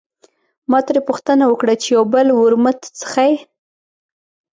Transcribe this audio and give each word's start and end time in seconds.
ما 0.69 0.79
ترې 0.87 1.01
پوښتنه 1.09 1.43
وکړه 1.47 1.73
چې 1.81 1.87
یو 1.95 2.03
بل 2.13 2.27
ورموت 2.33 2.79
څښې. 2.97 3.33